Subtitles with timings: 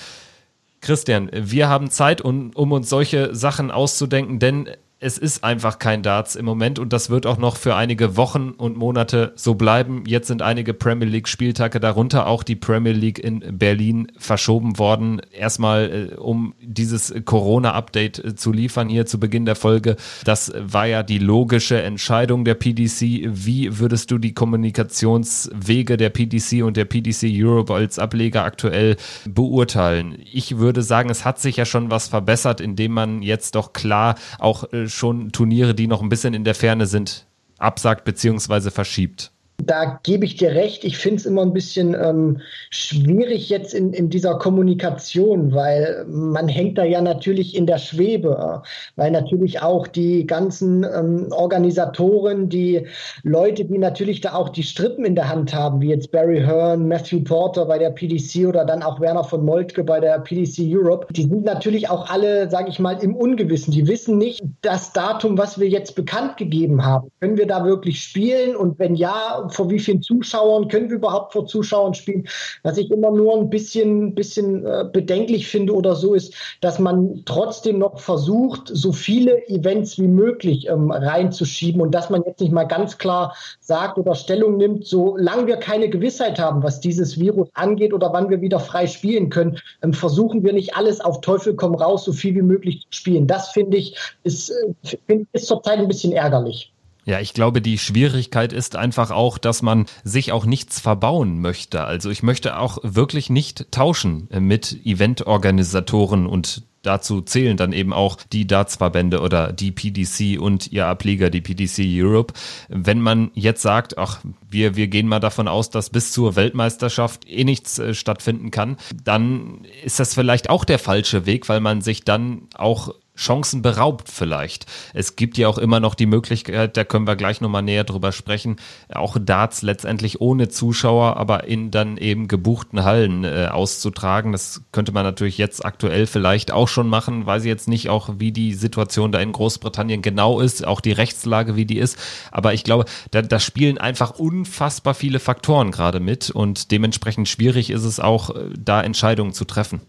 [0.83, 4.69] Christian, wir haben Zeit, um, um uns solche Sachen auszudenken, denn
[5.05, 8.53] es ist einfach kein Darts im Moment und das wird auch noch für einige Wochen
[8.53, 10.05] und Monate so bleiben.
[10.07, 15.21] Jetzt sind einige Premier League Spieltage, darunter auch die Premier League in Berlin verschoben worden.
[15.31, 19.97] Erstmal, äh, um dieses Corona-Update äh, zu liefern hier zu Beginn der Folge.
[20.25, 23.27] Das war ja die logische Entscheidung der PDC.
[23.27, 28.97] Wie würdest du die Kommunikationswege der PDC und der PDC Europe als Ableger aktuell
[29.27, 30.17] beurteilen?
[30.33, 34.15] Ich würde sagen, es hat sich ja schon was verbessert, indem man jetzt doch klar
[34.39, 37.27] auch äh, schon Turniere, die noch ein bisschen in der Ferne sind,
[37.59, 38.71] absagt bzw.
[38.71, 39.34] verschiebt.
[39.59, 40.85] Da gebe ich dir recht.
[40.85, 46.49] Ich finde es immer ein bisschen ähm, schwierig jetzt in, in dieser Kommunikation, weil man
[46.49, 48.63] hängt da ja natürlich in der Schwebe,
[48.97, 52.87] weil natürlich auch die ganzen ähm, Organisatoren, die
[53.23, 56.89] Leute, die natürlich da auch die Strippen in der Hand haben, wie jetzt Barry Hearn,
[56.89, 61.07] Matthew Porter bei der PDC oder dann auch Werner von Moltke bei der PDC Europe,
[61.13, 63.73] die sind natürlich auch alle, sage ich mal, im Ungewissen.
[63.73, 67.11] Die wissen nicht das Datum, was wir jetzt bekannt gegeben haben.
[67.21, 68.57] Können wir da wirklich spielen?
[68.57, 72.29] Und wenn ja, vor wie vielen Zuschauern können wir überhaupt vor Zuschauern spielen.
[72.63, 77.23] Was ich immer nur ein bisschen, bisschen äh, bedenklich finde oder so ist, dass man
[77.25, 82.53] trotzdem noch versucht, so viele Events wie möglich ähm, reinzuschieben und dass man jetzt nicht
[82.53, 87.49] mal ganz klar sagt oder Stellung nimmt, solange wir keine Gewissheit haben, was dieses Virus
[87.55, 91.55] angeht oder wann wir wieder frei spielen können, ähm, versuchen wir nicht alles auf Teufel
[91.55, 93.27] komm raus, so viel wie möglich zu spielen.
[93.27, 96.74] Das finde ich ist, äh, find, ist zurzeit ein bisschen ärgerlich.
[97.05, 101.85] Ja, ich glaube, die Schwierigkeit ist einfach auch, dass man sich auch nichts verbauen möchte.
[101.85, 108.19] Also ich möchte auch wirklich nicht tauschen mit Eventorganisatoren und dazu zählen dann eben auch
[108.33, 112.35] die Dartsverbände oder die PDC und ihr Ableger, die PDC Europe.
[112.69, 117.29] Wenn man jetzt sagt, ach, wir, wir gehen mal davon aus, dass bis zur Weltmeisterschaft
[117.29, 121.81] eh nichts äh, stattfinden kann, dann ist das vielleicht auch der falsche Weg, weil man
[121.81, 124.67] sich dann auch Chancen beraubt vielleicht.
[124.93, 128.11] Es gibt ja auch immer noch die Möglichkeit, da können wir gleich nochmal näher drüber
[128.11, 128.57] sprechen,
[128.93, 134.33] auch Darts letztendlich ohne Zuschauer, aber in dann eben gebuchten Hallen äh, auszutragen.
[134.33, 137.25] Das könnte man natürlich jetzt aktuell vielleicht auch schon machen.
[137.27, 140.93] Weiß ich jetzt nicht auch, wie die Situation da in Großbritannien genau ist, auch die
[140.93, 141.97] Rechtslage, wie die ist.
[142.33, 147.71] Aber ich glaube, da, da spielen einfach unfassbar viele Faktoren gerade mit und dementsprechend schwierig
[147.71, 149.81] ist es auch, äh, da Entscheidungen zu treffen.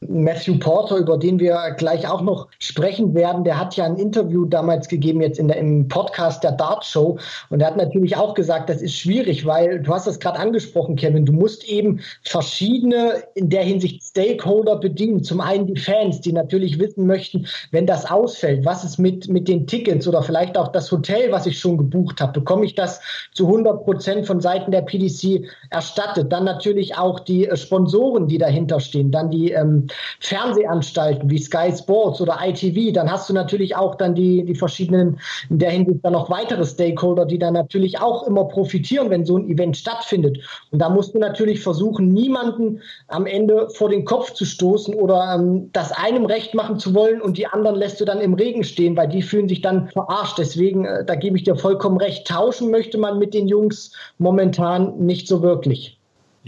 [0.00, 4.44] Matthew Porter, über den wir gleich auch noch sprechen werden, der hat ja ein Interview
[4.44, 7.18] damals gegeben, jetzt in der, im Podcast der Dart Show.
[7.50, 10.94] Und er hat natürlich auch gesagt, das ist schwierig, weil du hast das gerade angesprochen,
[10.94, 15.24] Kevin, du musst eben verschiedene in der Hinsicht Stakeholder bedienen.
[15.24, 19.48] Zum einen die Fans, die natürlich wissen möchten, wenn das ausfällt, was ist mit, mit
[19.48, 23.00] den Tickets oder vielleicht auch das Hotel, was ich schon gebucht habe, bekomme ich das
[23.32, 26.32] zu 100 Prozent von Seiten der PDC erstattet.
[26.32, 29.87] Dann natürlich auch die Sponsoren, die dahinter stehen, dann die ähm,
[30.20, 35.18] Fernsehanstalten wie Sky Sports oder ITV, dann hast du natürlich auch dann die, die verschiedenen,
[35.50, 39.36] in der Hinsicht dann noch weitere Stakeholder, die dann natürlich auch immer profitieren, wenn so
[39.36, 40.38] ein Event stattfindet.
[40.70, 45.34] Und da musst du natürlich versuchen, niemanden am Ende vor den Kopf zu stoßen oder
[45.34, 48.64] ähm, das einem recht machen zu wollen und die anderen lässt du dann im Regen
[48.64, 50.38] stehen, weil die fühlen sich dann verarscht.
[50.38, 54.98] Deswegen, äh, da gebe ich dir vollkommen recht, tauschen möchte man mit den Jungs momentan
[54.98, 55.97] nicht so wirklich.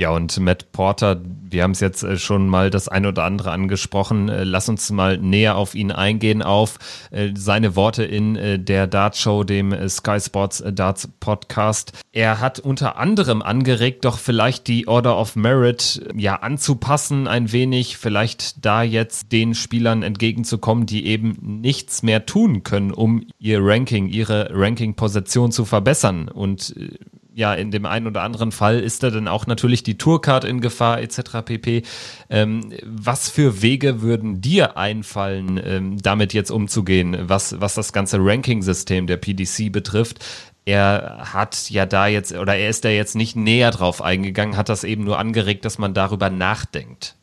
[0.00, 1.20] Ja, und Matt Porter,
[1.50, 4.30] wir haben es jetzt äh, schon mal das ein oder andere angesprochen.
[4.30, 6.78] Äh, lass uns mal näher auf ihn eingehen, auf
[7.10, 11.92] äh, seine Worte in der Darts Show, dem Sky Sports Darts Podcast.
[12.12, 17.98] Er hat unter anderem angeregt, doch vielleicht die Order of Merit ja anzupassen ein wenig,
[17.98, 24.08] vielleicht da jetzt den Spielern entgegenzukommen, die eben nichts mehr tun können, um ihr Ranking,
[24.08, 26.28] ihre Ranking-Position zu verbessern.
[26.28, 26.74] Und
[27.40, 30.60] ja, in dem einen oder anderen Fall ist da dann auch natürlich die Tourcard in
[30.60, 31.42] Gefahr etc.
[31.42, 31.82] pp.
[32.28, 38.18] Ähm, was für Wege würden dir einfallen, ähm, damit jetzt umzugehen, was, was das ganze
[38.20, 40.22] Ranking-System der PDC betrifft?
[40.66, 44.68] Er hat ja da jetzt, oder er ist da jetzt nicht näher drauf eingegangen, hat
[44.68, 47.16] das eben nur angeregt, dass man darüber nachdenkt.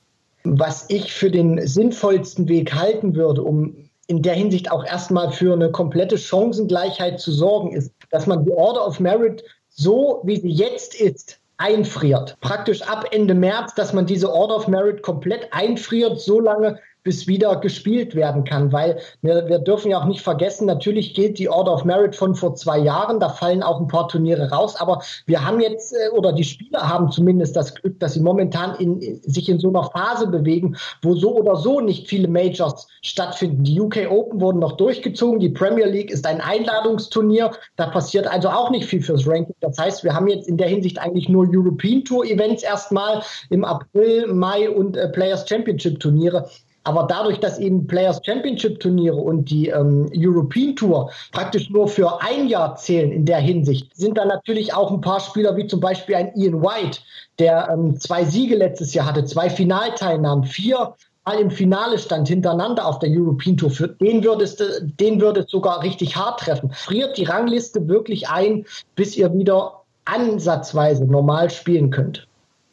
[0.44, 3.76] Was ich für den sinnvollsten Weg halten würde, um
[4.08, 8.52] in der Hinsicht auch erstmal für eine komplette Chancengleichheit zu sorgen, ist, dass man die
[8.52, 9.44] Order of Merit
[9.78, 12.38] so wie sie jetzt ist, einfriert.
[12.42, 17.26] Praktisch ab Ende März, dass man diese Order of Merit komplett einfriert, so lange, bis
[17.26, 18.74] wieder gespielt werden kann.
[18.74, 22.36] Weil wir, wir dürfen ja auch nicht vergessen, natürlich gilt die Order of Merit von
[22.36, 26.10] vor zwei Jahren, da fallen auch ein paar Turniere raus, aber wir haben jetzt, äh,
[26.10, 29.86] oder die Spieler haben zumindest das Glück, dass sie momentan in, sich in so einer
[29.86, 33.64] Phase bewegen, wo so oder so nicht viele Majors stattfinden.
[33.64, 38.50] Die UK Open wurden noch durchgezogen, die Premier League ist ein Einladungsturnier, da passiert also
[38.50, 39.56] auch nicht viel fürs Ranking.
[39.62, 43.64] Das heißt, wir haben jetzt in der Hinsicht eigentlich nur European Tour Events erstmal im
[43.64, 46.50] April, Mai und äh, Players Championship Turniere.
[46.88, 52.22] Aber dadurch, dass eben Players Championship Turniere und die ähm, European Tour praktisch nur für
[52.22, 55.82] ein Jahr zählen in der Hinsicht, sind da natürlich auch ein paar Spieler wie zum
[55.82, 57.00] Beispiel ein Ian White,
[57.40, 60.96] der ähm, zwei Siege letztes Jahr hatte, zwei Finalteilnahmen, vier
[61.26, 63.70] Mal im Finale stand hintereinander auf der European Tour.
[63.70, 66.72] Für den würde es, den würde es sogar richtig hart treffen.
[66.72, 72.26] Friert die Rangliste wirklich ein, bis ihr wieder ansatzweise normal spielen könnt.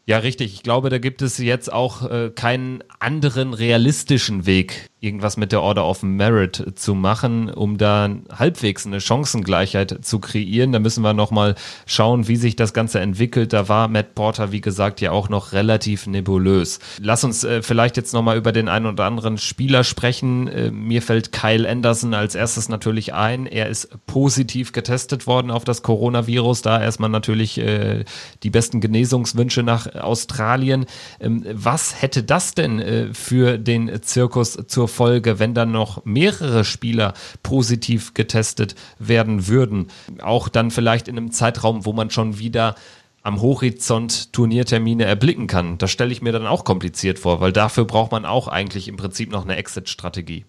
[0.06, 0.54] Ja, richtig.
[0.54, 5.62] Ich glaube, da gibt es jetzt auch äh, keinen anderen realistischen Weg, irgendwas mit der
[5.62, 10.72] Order of Merit zu machen, um da halbwegs eine Chancengleichheit zu kreieren.
[10.72, 11.54] Da müssen wir nochmal
[11.86, 13.52] schauen, wie sich das Ganze entwickelt.
[13.52, 16.78] Da war Matt Porter, wie gesagt, ja auch noch relativ nebulös.
[17.00, 20.48] Lass uns äh, vielleicht jetzt nochmal über den einen oder anderen Spieler sprechen.
[20.48, 23.46] Äh, mir fällt Kyle Anderson als erstes natürlich ein.
[23.46, 26.62] Er ist positiv getestet worden auf das Coronavirus.
[26.62, 28.04] Da erstmal natürlich äh,
[28.42, 30.86] die besten Genesungswünsche nach Australien.
[31.20, 36.64] Ähm, was hätte das denn äh, für den Zirkus zur Folge, wenn dann noch mehrere
[36.64, 37.12] Spieler
[37.42, 39.88] positiv getestet werden würden.
[40.22, 42.74] Auch dann vielleicht in einem Zeitraum, wo man schon wieder
[43.24, 45.78] am Horizont Turniertermine erblicken kann.
[45.78, 48.96] Das stelle ich mir dann auch kompliziert vor, weil dafür braucht man auch eigentlich im
[48.96, 50.44] Prinzip noch eine Exit-Strategie.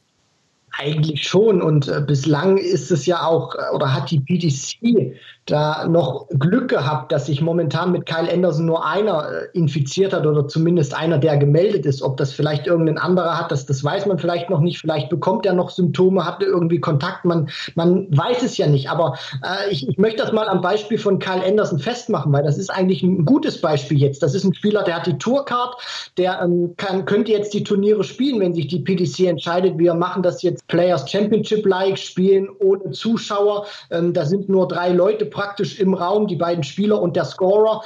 [0.78, 5.16] Eigentlich schon und äh, bislang ist es ja auch äh, oder hat die PDC
[5.46, 10.26] da noch Glück gehabt, dass sich momentan mit Kyle Anderson nur einer äh, infiziert hat
[10.26, 12.02] oder zumindest einer, der gemeldet ist.
[12.02, 14.80] Ob das vielleicht irgendein anderer hat, das, das weiß man vielleicht noch nicht.
[14.80, 17.26] Vielleicht bekommt er noch Symptome, hat irgendwie Kontakt.
[17.26, 18.90] Man, man weiß es ja nicht.
[18.90, 22.58] Aber äh, ich, ich möchte das mal am Beispiel von Kyle Anderson festmachen, weil das
[22.58, 24.24] ist eigentlich ein gutes Beispiel jetzt.
[24.24, 25.76] Das ist ein Spieler, der hat die Tourcard,
[26.18, 30.24] der ähm, kann, könnte jetzt die Turniere spielen, wenn sich die PDC entscheidet, wir machen
[30.24, 33.68] das jetzt Players Championship-like, spielen ohne Zuschauer.
[33.92, 37.82] Ähm, da sind nur drei Leute praktisch im Raum, die beiden Spieler und der Scorer.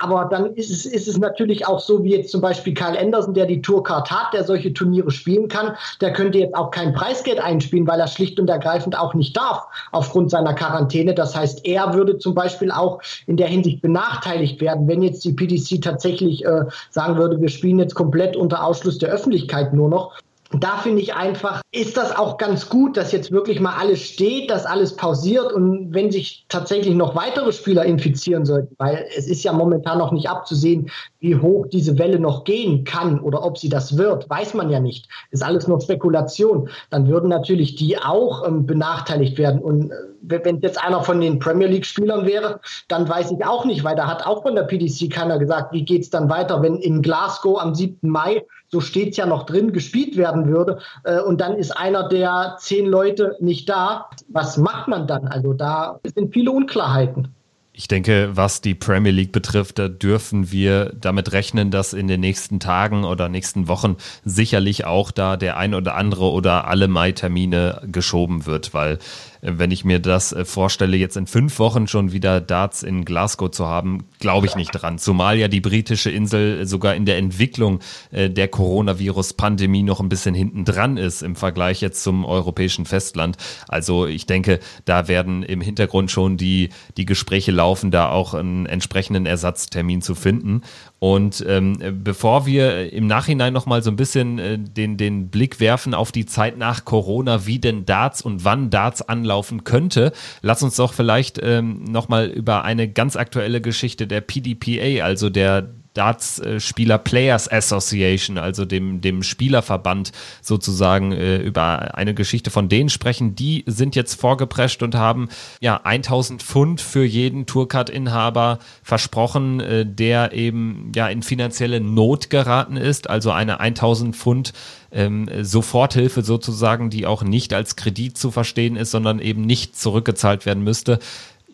[0.00, 3.34] Aber dann ist es, ist es natürlich auch so, wie jetzt zum Beispiel Kyle Anderson,
[3.34, 5.74] der die Tourcard hat, der solche Turniere spielen kann.
[6.00, 9.66] Der könnte jetzt auch kein Preisgeld einspielen, weil er schlicht und ergreifend auch nicht darf
[9.90, 11.14] aufgrund seiner Quarantäne.
[11.14, 15.32] Das heißt, er würde zum Beispiel auch in der Hinsicht benachteiligt werden, wenn jetzt die
[15.32, 20.12] PDC tatsächlich äh, sagen würde, wir spielen jetzt komplett unter Ausschluss der Öffentlichkeit nur noch
[20.52, 24.50] da finde ich einfach, ist das auch ganz gut, dass jetzt wirklich mal alles steht,
[24.50, 29.44] dass alles pausiert und wenn sich tatsächlich noch weitere Spieler infizieren sollten, weil es ist
[29.44, 30.90] ja momentan noch nicht abzusehen,
[31.20, 34.80] wie hoch diese Welle noch gehen kann oder ob sie das wird, weiß man ja
[34.80, 35.08] nicht.
[35.30, 36.68] Ist alles nur Spekulation.
[36.90, 39.60] Dann würden natürlich die auch ähm, benachteiligt werden.
[39.60, 39.92] Und
[40.22, 44.06] wenn jetzt einer von den Premier League-Spielern wäre, dann weiß ich auch nicht, weil da
[44.06, 47.74] hat auch von der PDC keiner gesagt, wie geht's dann weiter, wenn in Glasgow am
[47.74, 48.08] 7.
[48.08, 50.78] Mai so steht's ja noch drin, gespielt werden würde.
[51.04, 54.08] Äh, und dann ist einer der zehn Leute nicht da.
[54.28, 55.26] Was macht man dann?
[55.26, 57.34] Also da sind viele Unklarheiten.
[57.72, 62.20] Ich denke, was die Premier League betrifft, da dürfen wir damit rechnen, dass in den
[62.20, 67.82] nächsten Tagen oder nächsten Wochen sicherlich auch da der ein oder andere oder alle Mai-Termine
[67.90, 68.98] geschoben wird, weil
[69.42, 73.50] wenn ich mir das äh, vorstelle, jetzt in fünf Wochen schon wieder Darts in Glasgow
[73.50, 74.98] zu haben, glaube ich nicht dran.
[74.98, 77.80] Zumal ja die britische Insel sogar in der Entwicklung
[78.10, 83.36] äh, der Coronavirus-Pandemie noch ein bisschen hinten dran ist im Vergleich jetzt zum europäischen Festland.
[83.68, 88.66] Also ich denke, da werden im Hintergrund schon die, die Gespräche laufen, da auch einen
[88.66, 90.62] entsprechenden Ersatztermin zu finden.
[91.00, 95.94] Und ähm, bevor wir im Nachhinein nochmal so ein bisschen äh, den, den Blick werfen
[95.94, 100.76] auf die Zeit nach Corona, wie denn Darts und wann Darts anlaufen könnte, lass uns
[100.76, 107.50] doch vielleicht ähm, nochmal über eine ganz aktuelle Geschichte der PDPA, also der Darts-Spieler Players
[107.50, 113.34] Association, also dem, dem Spielerverband sozusagen, äh, über eine Geschichte von denen sprechen.
[113.34, 115.28] Die sind jetzt vorgeprescht und haben
[115.60, 122.76] ja 1000 Pfund für jeden Tourcard-Inhaber versprochen, äh, der eben ja in finanzielle Not geraten
[122.76, 124.52] ist, also eine 1000 Pfund
[124.92, 130.46] ähm, Soforthilfe sozusagen, die auch nicht als Kredit zu verstehen ist, sondern eben nicht zurückgezahlt
[130.46, 130.98] werden müsste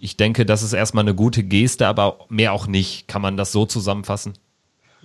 [0.01, 3.09] ich denke, das ist erstmal eine gute Geste, aber mehr auch nicht.
[3.09, 4.35] Kann man das so zusammenfassen?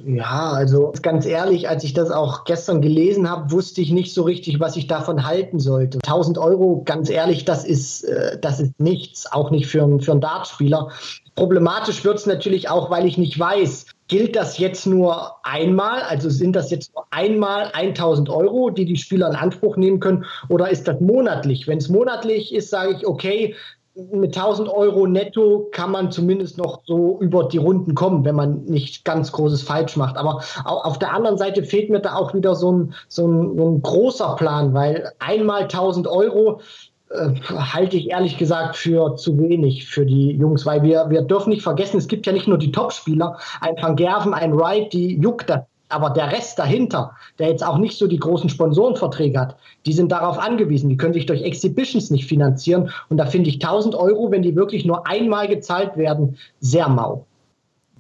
[0.05, 4.23] Ja, also ganz ehrlich, als ich das auch gestern gelesen habe, wusste ich nicht so
[4.23, 5.99] richtig, was ich davon halten sollte.
[6.03, 10.21] 1000 Euro, ganz ehrlich, das ist, äh, das ist nichts, auch nicht für, für einen
[10.21, 10.89] Dartspieler.
[11.35, 16.29] Problematisch wird es natürlich auch, weil ich nicht weiß, gilt das jetzt nur einmal, also
[16.29, 20.69] sind das jetzt nur einmal 1000 Euro, die die Spieler in Anspruch nehmen können, oder
[20.69, 21.67] ist das monatlich?
[21.67, 23.55] Wenn es monatlich ist, sage ich, okay,
[23.95, 28.63] mit 1000 Euro netto kann man zumindest noch so über die Runden kommen, wenn man
[28.63, 30.17] nicht ganz Großes falsch macht.
[30.17, 33.69] Aber auf der anderen Seite fehlt mir da auch wieder so ein, so ein, so
[33.69, 36.61] ein großer Plan, weil einmal 1000 Euro
[37.09, 41.49] äh, halte ich ehrlich gesagt für zu wenig für die Jungs, weil wir, wir dürfen
[41.49, 45.17] nicht vergessen, es gibt ja nicht nur die Top-Spieler, ein Van Gerven, ein Wright, die
[45.17, 49.57] juckt das aber der Rest dahinter, der jetzt auch nicht so die großen Sponsorenverträge hat,
[49.85, 50.89] die sind darauf angewiesen.
[50.89, 52.89] Die können sich durch Exhibitions nicht finanzieren.
[53.09, 57.25] Und da finde ich 1000 Euro, wenn die wirklich nur einmal gezahlt werden, sehr mau.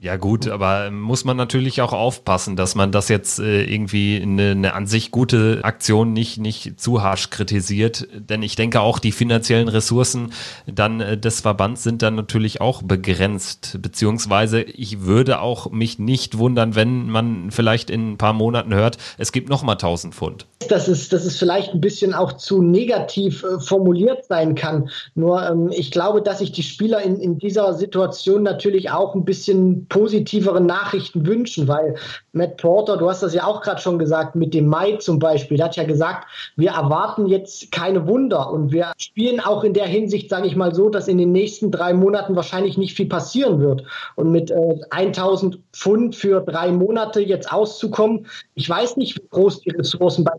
[0.03, 4.49] Ja gut, aber muss man natürlich auch aufpassen, dass man das jetzt äh, irgendwie eine,
[4.49, 9.11] eine an sich gute Aktion nicht nicht zu harsch kritisiert, denn ich denke auch die
[9.11, 10.33] finanziellen Ressourcen
[10.65, 16.39] dann äh, des Verbands sind dann natürlich auch begrenzt, beziehungsweise ich würde auch mich nicht
[16.39, 20.47] wundern, wenn man vielleicht in ein paar Monaten hört, es gibt noch mal 1000 Pfund.
[20.67, 24.89] Dass es, dass es vielleicht ein bisschen auch zu negativ äh, formuliert sein kann.
[25.13, 29.25] Nur ähm, ich glaube, dass sich die Spieler in, in dieser Situation natürlich auch ein
[29.25, 31.95] bisschen positiveren Nachrichten wünschen, weil
[32.31, 35.57] Matt Porter, du hast das ja auch gerade schon gesagt, mit dem Mai zum Beispiel,
[35.57, 39.85] der hat ja gesagt, wir erwarten jetzt keine Wunder und wir spielen auch in der
[39.85, 43.59] Hinsicht, sage ich mal so, dass in den nächsten drei Monaten wahrscheinlich nicht viel passieren
[43.59, 43.83] wird.
[44.15, 49.59] Und mit äh, 1000 Pfund für drei Monate jetzt auszukommen, ich weiß nicht, wie groß
[49.59, 50.31] die Ressourcen bei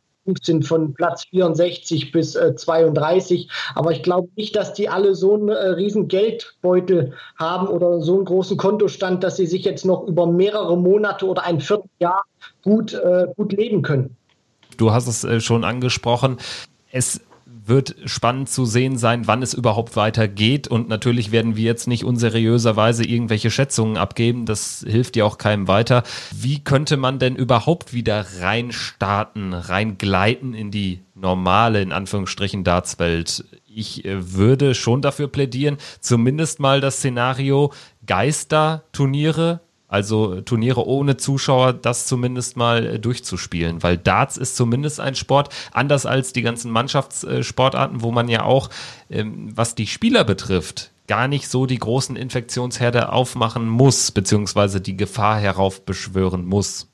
[0.43, 3.49] sind von Platz 64 bis äh, 32.
[3.75, 8.17] Aber ich glaube nicht, dass die alle so einen äh, riesen Geldbeutel haben oder so
[8.17, 12.23] einen großen Kontostand, dass sie sich jetzt noch über mehrere Monate oder ein Vierteljahr
[12.63, 14.17] gut, äh, gut leben können.
[14.77, 16.39] Du hast es äh, schon angesprochen.
[16.91, 17.21] Es
[17.65, 20.69] wird spannend zu sehen sein, wann es überhaupt weitergeht.
[20.69, 24.47] Und natürlich werden wir jetzt nicht unseriöserweise irgendwelche Schätzungen abgeben.
[24.47, 26.03] Das hilft ja auch keinem weiter.
[26.35, 33.45] Wie könnte man denn überhaupt wieder reinstarten, reingleiten in die normale, in Anführungsstrichen, Dartswelt?
[33.67, 37.73] Ich äh, würde schon dafür plädieren, zumindest mal das Szenario
[38.07, 39.61] Geisterturniere
[39.93, 45.51] also Turniere ohne Zuschauer, das zumindest mal äh, durchzuspielen, weil Darts ist zumindest ein Sport,
[45.71, 48.71] anders als die ganzen Mannschaftssportarten, wo man ja auch,
[49.11, 54.97] ähm, was die Spieler betrifft, gar nicht so die großen Infektionsherde aufmachen muss, beziehungsweise die
[54.97, 56.89] Gefahr heraufbeschwören muss.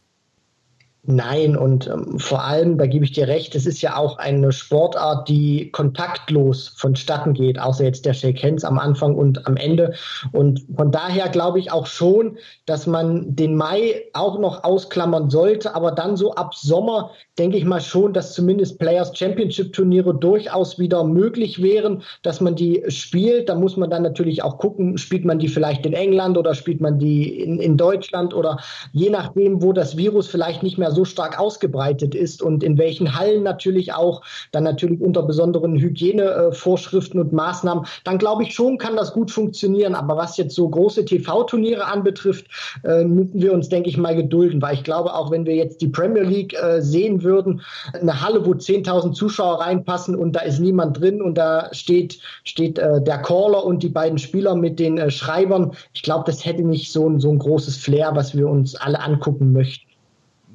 [1.10, 4.52] Nein, und ähm, vor allem, da gebe ich dir recht, es ist ja auch eine
[4.52, 9.94] Sportart, die kontaktlos vonstatten geht, außer jetzt der Shake Hands am Anfang und am Ende.
[10.32, 12.36] Und von daher glaube ich auch schon,
[12.66, 17.64] dass man den Mai auch noch ausklammern sollte, aber dann so ab Sommer denke ich
[17.64, 23.48] mal schon, dass zumindest Players Championship Turniere durchaus wieder möglich wären, dass man die spielt.
[23.48, 26.82] Da muss man dann natürlich auch gucken, spielt man die vielleicht in England oder spielt
[26.82, 28.58] man die in, in Deutschland oder
[28.92, 32.76] je nachdem, wo das Virus vielleicht nicht mehr so so stark ausgebreitet ist und in
[32.76, 38.78] welchen Hallen natürlich auch, dann natürlich unter besonderen Hygienevorschriften und Maßnahmen, dann glaube ich schon,
[38.78, 39.94] kann das gut funktionieren.
[39.94, 42.46] Aber was jetzt so große TV-Turniere anbetrifft,
[42.82, 45.80] äh, müssen wir uns, denke ich mal, gedulden, weil ich glaube, auch wenn wir jetzt
[45.80, 47.60] die Premier League äh, sehen würden,
[47.92, 52.78] eine Halle, wo 10.000 Zuschauer reinpassen und da ist niemand drin und da steht, steht
[52.78, 56.90] äh, der Caller und die beiden Spieler mit den Schreibern, ich glaube, das hätte nicht
[56.90, 59.87] so ein, so ein großes Flair, was wir uns alle angucken möchten.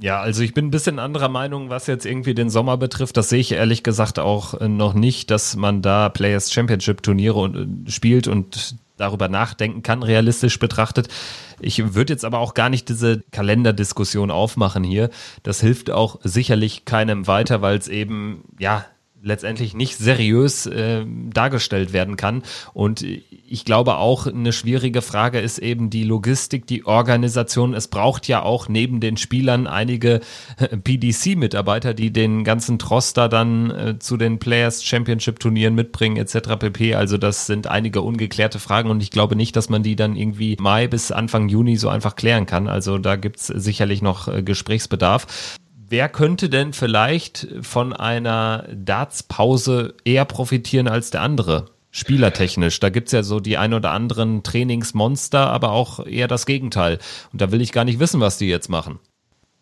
[0.04, 3.16] Ja, also ich bin ein bisschen anderer Meinung, was jetzt irgendwie den Sommer betrifft.
[3.16, 7.48] Das sehe ich ehrlich gesagt auch äh, noch nicht, dass man da Players Championship Turniere
[7.48, 11.08] äh, spielt und darüber nachdenken kann, realistisch betrachtet.
[11.62, 15.10] Ich würde jetzt aber auch gar nicht diese Kalenderdiskussion aufmachen hier.
[15.42, 18.84] Das hilft auch sicherlich keinem weiter, weil es eben, ja,
[19.24, 22.44] letztendlich nicht seriös äh, dargestellt werden kann.
[22.74, 23.06] Und
[23.48, 27.74] ich glaube auch, eine schwierige Frage ist eben die Logistik, die Organisation.
[27.74, 30.20] Es braucht ja auch neben den Spielern einige
[30.58, 36.58] äh, PDC-Mitarbeiter, die den ganzen Troster dann äh, zu den Players Championship Turnieren mitbringen etc.
[36.60, 36.96] pp.
[36.96, 40.58] Also das sind einige ungeklärte Fragen und ich glaube nicht, dass man die dann irgendwie
[40.60, 42.68] Mai bis Anfang Juni so einfach klären kann.
[42.68, 45.58] Also da gibt's sicherlich noch äh, Gesprächsbedarf.
[45.94, 51.66] Wer könnte denn vielleicht von einer Darts-Pause eher profitieren als der andere?
[51.92, 52.80] Spielertechnisch.
[52.80, 56.98] Da gibt's ja so die ein oder anderen Trainingsmonster, aber auch eher das Gegenteil.
[57.32, 58.98] Und da will ich gar nicht wissen, was die jetzt machen.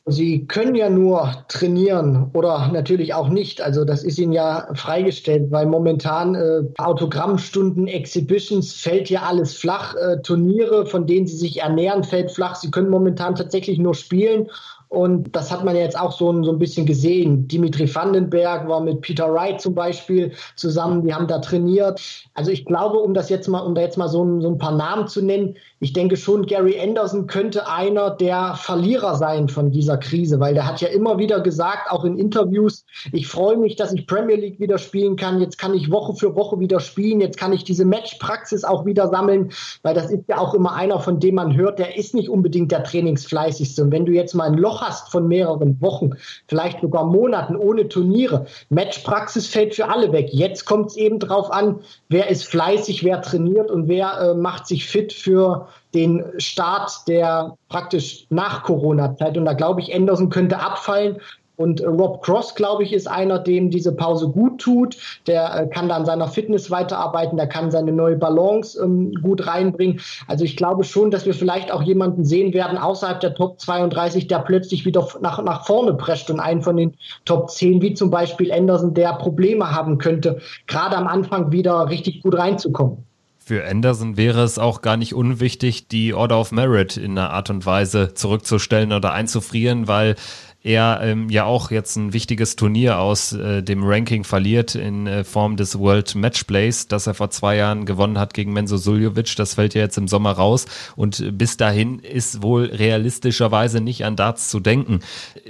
[0.06, 3.60] Sie können ja nur trainieren oder natürlich auch nicht.
[3.62, 9.96] Also das ist Ihnen ja freigestellt, weil momentan äh, Autogrammstunden, Exhibitions fällt ja alles flach.
[9.96, 12.56] Äh, Turniere, von denen Sie sich ernähren, fällt flach.
[12.56, 14.48] Sie können momentan tatsächlich nur spielen
[14.92, 17.48] und das hat man jetzt auch so, so ein bisschen gesehen.
[17.48, 22.02] Dimitri Vandenberg war mit Peter Wright zum Beispiel zusammen, die haben da trainiert.
[22.34, 24.58] Also ich glaube, um das jetzt mal, um da jetzt mal so ein, so ein
[24.58, 29.72] paar Namen zu nennen, ich denke schon, Gary Anderson könnte einer der Verlierer sein von
[29.72, 33.78] dieser Krise, weil der hat ja immer wieder gesagt, auch in Interviews, ich freue mich,
[33.78, 35.42] dass ich Premier League wieder spielen kann.
[35.42, 37.20] Jetzt kann ich Woche für Woche wieder spielen.
[37.20, 41.00] Jetzt kann ich diese Matchpraxis auch wieder sammeln, weil das ist ja auch immer einer,
[41.00, 43.82] von dem man hört, der ist nicht unbedingt der Trainingsfleißigste.
[43.82, 46.12] Und wenn du jetzt mal ein Loch hast von mehreren Wochen,
[46.48, 48.46] vielleicht sogar Monaten ohne Turniere.
[48.70, 50.30] Matchpraxis fällt für alle weg.
[50.32, 54.68] Jetzt kommt es eben darauf an, wer ist fleißig, wer trainiert und wer äh, macht
[54.68, 59.38] sich fit für den Start der praktisch nach Corona-Zeit.
[59.38, 61.18] Und da glaube ich, Anderson könnte abfallen.
[61.62, 64.98] Und äh, Rob Cross, glaube ich, ist einer, dem diese Pause gut tut.
[65.28, 70.02] Der äh, kann dann seiner Fitness weiterarbeiten, der kann seine neue Balance ähm, gut reinbringen.
[70.28, 74.28] Also ich glaube schon, dass wir vielleicht auch jemanden sehen werden außerhalb der Top 32,
[74.28, 78.10] der plötzlich wieder nach, nach vorne prescht und einen von den Top 10, wie zum
[78.10, 83.06] Beispiel Anderson, der Probleme haben könnte, gerade am Anfang wieder richtig gut reinzukommen.
[83.52, 87.50] Für Anderson wäre es auch gar nicht unwichtig, die Order of Merit in einer Art
[87.50, 90.16] und Weise zurückzustellen oder einzufrieren, weil
[90.64, 95.24] er ähm, ja auch jetzt ein wichtiges Turnier aus äh, dem Ranking verliert in äh,
[95.24, 99.36] Form des World Matchplays, das er vor zwei Jahren gewonnen hat gegen Menzo Suljovic.
[99.38, 104.16] Das fällt ja jetzt im Sommer raus und bis dahin ist wohl realistischerweise nicht an
[104.16, 105.00] Darts zu denken.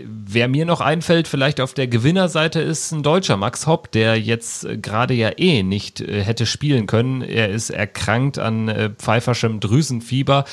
[0.05, 4.63] Wer mir noch einfällt, vielleicht auf der Gewinnerseite ist ein Deutscher, Max Hopp, der jetzt
[4.63, 7.21] äh, gerade ja eh nicht äh, hätte spielen können.
[7.21, 10.45] Er ist erkrankt an äh, pfeiferschem Drüsenfieber.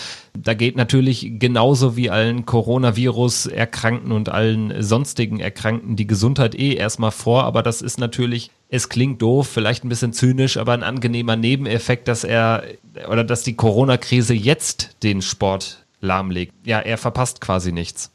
[0.42, 7.10] Da geht natürlich genauso wie allen Coronavirus-Erkrankten und allen sonstigen Erkrankten die Gesundheit eh erstmal
[7.10, 11.36] vor, aber das ist natürlich, es klingt doof, vielleicht ein bisschen zynisch, aber ein angenehmer
[11.36, 12.62] Nebeneffekt, dass er
[13.08, 16.54] oder dass die Corona-Krise jetzt den Sport lahmlegt.
[16.64, 18.12] Ja, er verpasst quasi nichts.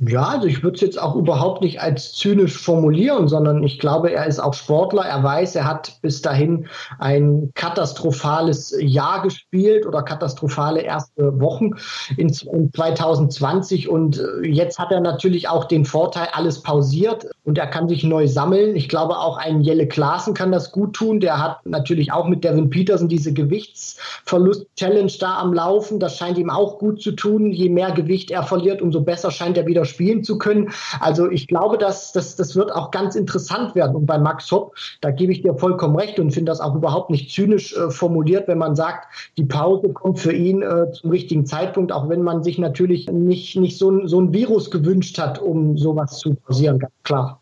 [0.00, 4.12] Ja, also ich würde es jetzt auch überhaupt nicht als zynisch formulieren, sondern ich glaube,
[4.12, 5.02] er ist auch Sportler.
[5.02, 6.68] Er weiß, er hat bis dahin
[7.00, 11.72] ein katastrophales Jahr gespielt oder katastrophale erste Wochen
[12.16, 13.88] in, in 2020.
[13.88, 18.04] Und äh, jetzt hat er natürlich auch den Vorteil, alles pausiert und er kann sich
[18.04, 18.76] neu sammeln.
[18.76, 21.18] Ich glaube, auch ein Jelle Klaassen kann das gut tun.
[21.18, 25.98] Der hat natürlich auch mit Devin Peterson diese Gewichtsverlust-Challenge da am Laufen.
[25.98, 27.50] Das scheint ihm auch gut zu tun.
[27.50, 30.70] Je mehr Gewicht er verliert, umso besser scheint er wieder spielen zu können.
[31.00, 33.96] Also ich glaube, dass, dass das wird auch ganz interessant werden.
[33.96, 37.10] Und bei Max Hopp, da gebe ich dir vollkommen recht und finde das auch überhaupt
[37.10, 41.46] nicht zynisch äh, formuliert, wenn man sagt, die Pause kommt für ihn äh, zum richtigen
[41.46, 45.76] Zeitpunkt, auch wenn man sich natürlich nicht, nicht so, so ein Virus gewünscht hat, um
[45.76, 47.40] sowas zu pausieren, ganz klar.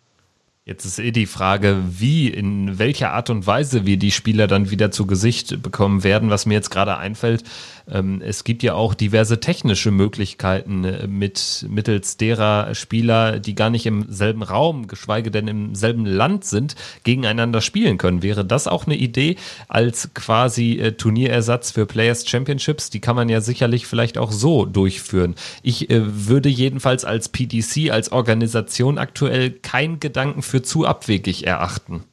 [0.68, 4.68] Jetzt ist eh die Frage, wie, in welcher Art und Weise wir die Spieler dann
[4.68, 6.28] wieder zu Gesicht bekommen werden.
[6.28, 7.44] Was mir jetzt gerade einfällt,
[7.90, 13.70] ähm, es gibt ja auch diverse technische Möglichkeiten äh, mit mittels derer Spieler, die gar
[13.70, 18.22] nicht im selben Raum, geschweige denn im selben Land sind, gegeneinander spielen können.
[18.22, 19.36] Wäre das auch eine Idee
[19.68, 22.90] als quasi äh, Turnierersatz für Players Championships?
[22.90, 25.34] Die kann man ja sicherlich vielleicht auch so durchführen.
[25.62, 32.04] Ich äh, würde jedenfalls als PDC, als Organisation aktuell kein Gedanken für zu abwegig erachten?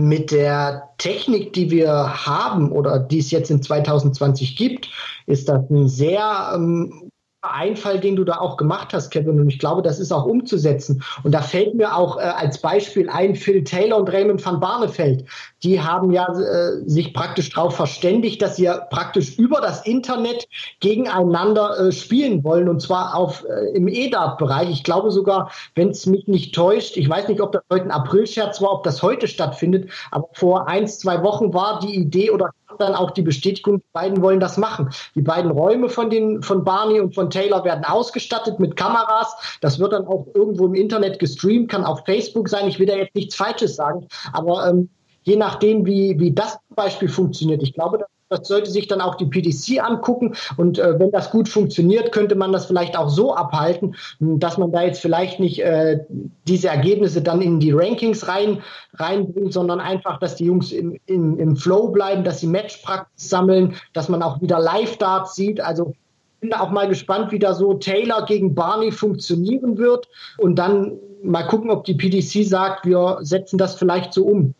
[0.00, 4.88] Mit der Technik, die wir haben oder die es jetzt in 2020 gibt,
[5.26, 9.40] ist das ein sehr ähm, Einfall, den du da auch gemacht hast, Kevin.
[9.40, 11.02] Und ich glaube, das ist auch umzusetzen.
[11.22, 15.24] Und da fällt mir auch äh, als Beispiel ein Phil Taylor und Raymond van Barneveld.
[15.62, 20.46] Die haben ja äh, sich praktisch darauf verständigt, dass sie praktisch über das Internet
[20.80, 22.68] gegeneinander äh, spielen wollen.
[22.68, 24.70] Und zwar auf, äh, im EDAP-Bereich.
[24.70, 27.90] Ich glaube sogar, wenn es mich nicht täuscht, ich weiß nicht, ob das heute ein
[27.90, 32.50] Aprilscherz war, ob das heute stattfindet, aber vor eins, zwei Wochen war die Idee oder
[32.78, 34.90] dann auch die Bestätigung, die beiden wollen das machen.
[35.14, 39.58] Die beiden Räume von, den, von Barney und von Taylor werden ausgestattet mit Kameras.
[39.60, 42.68] Das wird dann auch irgendwo im Internet gestreamt, kann auf Facebook sein.
[42.68, 44.88] Ich will da jetzt nichts Falsches sagen, aber ähm,
[45.28, 49.14] je nachdem, wie, wie das Beispiel funktioniert, ich glaube, das das sollte sich dann auch
[49.14, 50.34] die PDC angucken.
[50.56, 54.70] Und äh, wenn das gut funktioniert, könnte man das vielleicht auch so abhalten, dass man
[54.70, 56.00] da jetzt vielleicht nicht äh,
[56.46, 58.62] diese Ergebnisse dann in die Rankings rein,
[58.94, 63.76] reinbringt, sondern einfach, dass die Jungs im, im, im Flow bleiben, dass sie Matchpraxis sammeln,
[63.94, 65.60] dass man auch wieder Live-Darts sieht.
[65.62, 65.94] Also
[66.40, 70.08] bin auch mal gespannt, wie da so Taylor gegen Barney funktionieren wird.
[70.36, 74.54] Und dann mal gucken, ob die PDC sagt, wir setzen das vielleicht so um.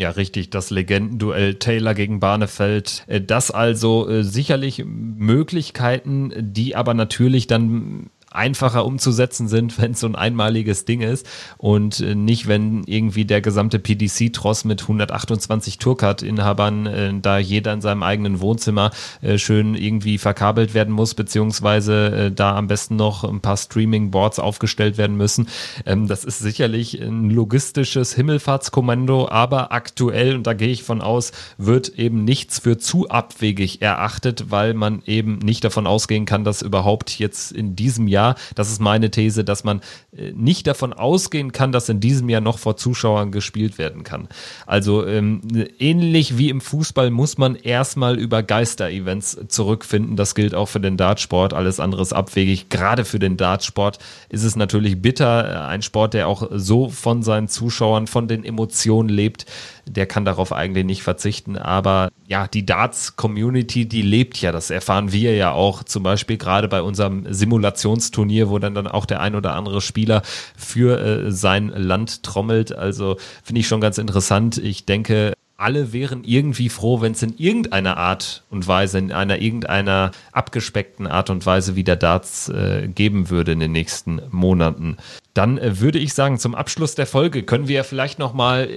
[0.00, 3.04] Ja, richtig, das Legendenduell Taylor gegen Barnefeld.
[3.06, 10.00] Äh, das also äh, sicherlich Möglichkeiten, die aber natürlich dann einfacher umzusetzen sind, wenn es
[10.00, 11.26] so ein einmaliges Ding ist
[11.58, 17.80] und äh, nicht, wenn irgendwie der gesamte PDC-Tross mit 128 Tourcard-Inhabern äh, da jeder in
[17.80, 18.90] seinem eigenen Wohnzimmer
[19.22, 24.38] äh, schön irgendwie verkabelt werden muss, beziehungsweise äh, da am besten noch ein paar Streaming-Boards
[24.38, 25.48] aufgestellt werden müssen.
[25.84, 31.32] Ähm, das ist sicherlich ein logistisches Himmelfahrtskommando, aber aktuell, und da gehe ich von aus,
[31.58, 36.62] wird eben nichts für zu abwegig erachtet, weil man eben nicht davon ausgehen kann, dass
[36.62, 38.34] überhaupt jetzt in diesem Jahr Jahr.
[38.54, 39.80] Das ist meine These, dass man
[40.16, 44.28] äh, nicht davon ausgehen kann, dass in diesem Jahr noch vor Zuschauern gespielt werden kann.
[44.66, 45.40] Also ähm,
[45.78, 50.16] ähnlich wie im Fußball muss man erstmal über Geister-Events zurückfinden.
[50.16, 51.54] Das gilt auch für den Dartsport.
[51.54, 52.68] Alles andere ist abwegig.
[52.68, 55.66] Gerade für den Dartsport ist es natürlich bitter.
[55.68, 59.46] Ein Sport, der auch so von seinen Zuschauern, von den Emotionen lebt,
[59.96, 61.56] der kann darauf eigentlich nicht verzichten.
[61.56, 64.52] Aber ja, die Darts-Community, die lebt ja.
[64.52, 69.06] Das erfahren wir ja auch zum Beispiel gerade bei unserem Simulationsturnier, wo dann, dann auch
[69.06, 70.22] der ein oder andere Spieler
[70.56, 72.72] für äh, sein Land trommelt.
[72.72, 74.58] Also finde ich schon ganz interessant.
[74.58, 79.40] Ich denke, alle wären irgendwie froh, wenn es in irgendeiner Art und Weise, in einer
[79.40, 84.96] irgendeiner abgespeckten Art und Weise wieder Darts äh, geben würde in den nächsten Monaten.
[85.34, 88.68] Dann äh, würde ich sagen, zum Abschluss der Folge können wir ja vielleicht noch mal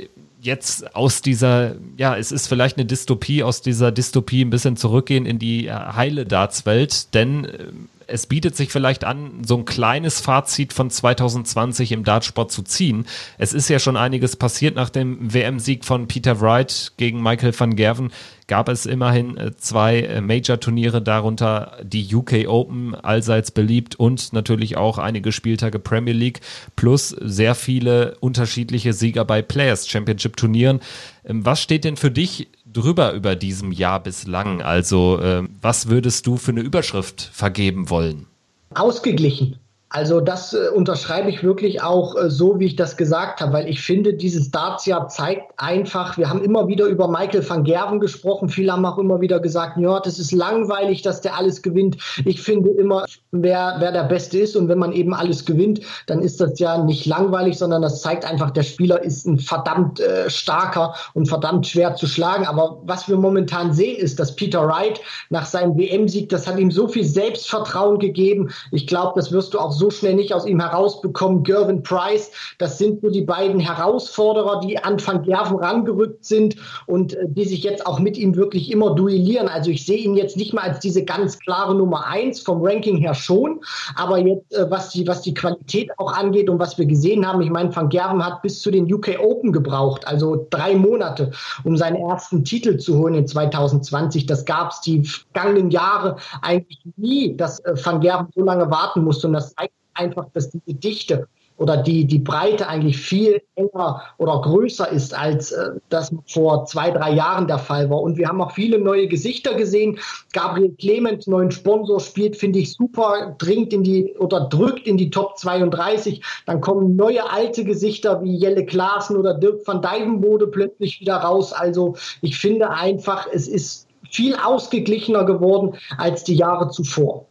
[0.43, 5.25] jetzt aus dieser, ja, es ist vielleicht eine Dystopie, aus dieser Dystopie ein bisschen zurückgehen
[5.25, 7.67] in die äh, heile Dartswelt, denn äh,
[8.07, 13.05] es bietet sich vielleicht an, so ein kleines Fazit von 2020 im Dartsport zu ziehen.
[13.37, 17.75] Es ist ja schon einiges passiert nach dem WM-Sieg von Peter Wright gegen Michael van
[17.77, 18.11] Gerven
[18.47, 24.77] gab es immerhin äh, zwei äh, Major-Turniere, darunter die UK Open, allseits beliebt und natürlich
[24.77, 26.41] auch einige Spieltage Premier League,
[26.75, 30.79] plus sehr viele unterschiedliche Sieger bei Players Championship Turnieren.
[31.25, 34.61] Ähm, was steht denn für dich drüber über diesem Jahr bislang?
[34.61, 38.27] Also, ähm, was würdest du für eine Überschrift vergeben wollen?
[38.73, 39.59] Ausgeglichen.
[39.95, 43.69] Also das äh, unterschreibe ich wirklich auch äh, so, wie ich das gesagt habe, weil
[43.69, 48.49] ich finde, dieses Dartsjahr zeigt einfach, wir haben immer wieder über Michael van Gerven gesprochen,
[48.49, 51.97] viele haben auch immer wieder gesagt, ja, das ist langweilig, dass der alles gewinnt.
[52.25, 56.23] Ich finde immer, wer, wer der Beste ist und wenn man eben alles gewinnt, dann
[56.23, 60.27] ist das ja nicht langweilig, sondern das zeigt einfach, der Spieler ist ein verdammt äh,
[60.27, 62.47] starker und verdammt schwer zu schlagen.
[62.47, 66.71] Aber was wir momentan sehen, ist, dass Peter Wright nach seinem WM-Sieg, das hat ihm
[66.71, 68.49] so viel Selbstvertrauen gegeben.
[68.71, 71.43] Ich glaube, das wirst du auch so so schnell nicht aus ihm herausbekommen.
[71.43, 76.55] Gervin Price, das sind so die beiden Herausforderer, die an Van Gerven rangerückt sind
[76.87, 79.49] und äh, die sich jetzt auch mit ihm wirklich immer duellieren.
[79.49, 82.95] Also ich sehe ihn jetzt nicht mal als diese ganz klare Nummer eins vom Ranking
[82.95, 83.59] her schon,
[83.95, 87.41] aber jetzt, äh, was, die, was die Qualität auch angeht und was wir gesehen haben,
[87.41, 91.31] ich meine, Van Gerven hat bis zu den UK Open gebraucht, also drei Monate,
[91.65, 94.27] um seinen ersten Titel zu holen in 2020.
[94.27, 99.03] Das gab es die vergangenen Jahre eigentlich nie, dass äh, Van Gerven so lange warten
[99.03, 101.27] musste und das zeigt einfach, dass die Dichte
[101.57, 106.91] oder die, die Breite eigentlich viel enger oder größer ist, als äh, das vor zwei,
[106.91, 108.01] drei Jahren der Fall war.
[108.01, 109.99] Und wir haben auch viele neue Gesichter gesehen.
[110.33, 115.11] Gabriel Clement, neuen Sponsor, spielt, finde ich, super, dringt in die oder drückt in die
[115.11, 116.21] Top 32.
[116.45, 121.53] Dann kommen neue alte Gesichter wie Jelle Klaassen oder Dirk van Dijvenbode plötzlich wieder raus.
[121.53, 127.25] Also ich finde einfach, es ist viel ausgeglichener geworden als die Jahre zuvor.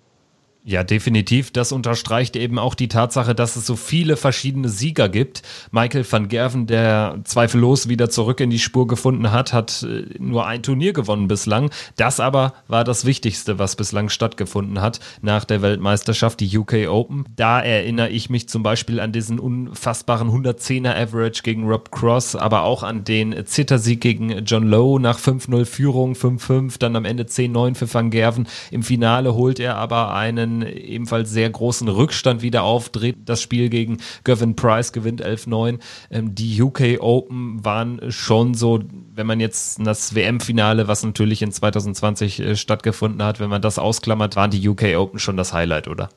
[0.65, 1.51] Ja, definitiv.
[1.51, 5.43] Das unterstreicht eben auch die Tatsache, dass es so viele verschiedene Sieger gibt.
[5.73, 10.47] Michael van Gerven, der zweifellos wieder zurück in die Spur gefunden hat, hat äh, nur
[10.47, 11.71] ein Turnier gewonnen bislang.
[11.97, 17.25] Das aber war das Wichtigste, was bislang stattgefunden hat nach der Weltmeisterschaft, die UK Open.
[17.35, 22.63] Da erinnere ich mich zum Beispiel an diesen unfassbaren 110er Average gegen Rob Cross, aber
[22.63, 27.75] auch an den Zittersieg gegen John Lowe nach 5-0 Führung, 5-5, dann am Ende 10-9
[27.75, 28.47] für van Gerven.
[28.71, 33.17] Im Finale holt er aber einen einen ebenfalls sehr großen Rückstand wieder aufdreht.
[33.25, 35.79] Das Spiel gegen Gavin Price gewinnt 11-9.
[36.11, 38.81] Ähm, die UK Open waren schon so
[39.15, 43.79] wenn man jetzt das WM-Finale, was natürlich in 2020 äh, stattgefunden hat, wenn man das
[43.79, 46.09] ausklammert, waren die UK Open schon das Highlight, oder?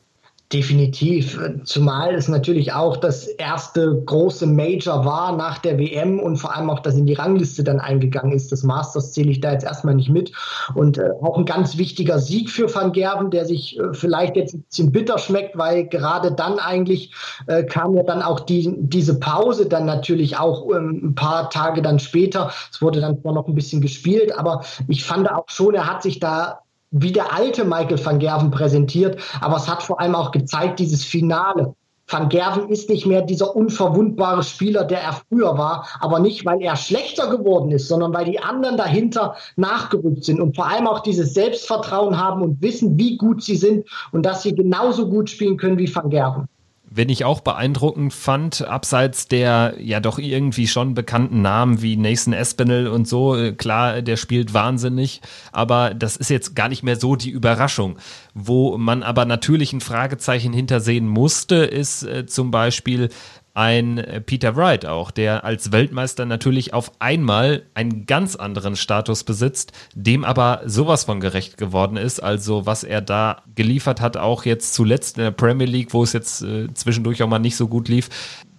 [0.53, 1.39] Definitiv.
[1.63, 6.69] Zumal es natürlich auch das erste große Major war nach der WM und vor allem
[6.69, 8.51] auch, dass in die Rangliste dann eingegangen ist.
[8.51, 10.33] Das Masters zähle ich da jetzt erstmal nicht mit.
[10.75, 14.53] Und äh, auch ein ganz wichtiger Sieg für Van Gerven, der sich äh, vielleicht jetzt
[14.53, 17.11] ein bisschen bitter schmeckt, weil gerade dann eigentlich
[17.47, 21.81] äh, kam ja dann auch die, diese Pause dann natürlich auch ähm, ein paar Tage
[21.81, 22.51] dann später.
[22.71, 26.03] Es wurde dann zwar noch ein bisschen gespielt, aber ich fand auch schon, er hat
[26.03, 26.59] sich da
[26.97, 31.03] wie der alte Michael van Gerven präsentiert, aber es hat vor allem auch gezeigt, dieses
[31.03, 31.75] Finale.
[32.07, 36.61] Van Gerven ist nicht mehr dieser unverwundbare Spieler, der er früher war, aber nicht, weil
[36.61, 40.99] er schlechter geworden ist, sondern weil die anderen dahinter nachgerückt sind und vor allem auch
[40.99, 45.57] dieses Selbstvertrauen haben und wissen, wie gut sie sind und dass sie genauso gut spielen
[45.57, 46.47] können wie Van Gerven.
[46.89, 52.33] Wenn ich auch beeindruckend fand, abseits der ja doch irgendwie schon bekannten Namen wie Nathan
[52.33, 55.21] Espinel und so, äh, klar, der spielt wahnsinnig,
[55.51, 57.97] aber das ist jetzt gar nicht mehr so die Überraschung.
[58.33, 63.09] Wo man aber natürlich ein Fragezeichen hintersehen musste, ist äh, zum Beispiel
[63.55, 69.23] ein äh, Peter Wright auch, der als Weltmeister natürlich auf einmal einen ganz anderen Status
[69.23, 72.19] besitzt, dem aber sowas von gerecht geworden ist.
[72.19, 76.11] Also was er da geliefert hat, auch jetzt zuletzt in der Premier League, wo es
[76.11, 78.09] jetzt äh, zwischendurch auch mal nicht so gut lief,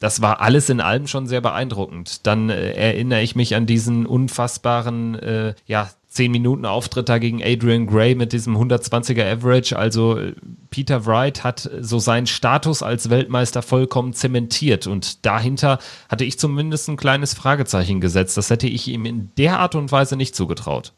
[0.01, 2.27] das war alles in allem schon sehr beeindruckend.
[2.27, 7.43] Dann äh, erinnere ich mich an diesen unfassbaren, äh, ja, 10 Minuten Auftritt da gegen
[7.43, 9.79] Adrian Gray mit diesem 120er Average.
[9.79, 10.35] Also äh,
[10.71, 16.89] Peter Wright hat so seinen Status als Weltmeister vollkommen zementiert und dahinter hatte ich zumindest
[16.89, 18.37] ein kleines Fragezeichen gesetzt.
[18.37, 20.95] Das hätte ich ihm in der Art und Weise nicht zugetraut.